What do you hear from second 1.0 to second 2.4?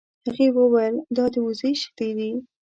دا د وزې شیدې دي.